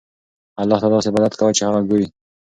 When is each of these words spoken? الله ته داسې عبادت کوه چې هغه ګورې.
الله 0.61 0.77
ته 0.81 0.87
داسې 0.93 1.07
عبادت 1.11 1.33
کوه 1.39 1.53
چې 1.57 1.61
هغه 1.67 1.79
ګورې. 1.89 2.07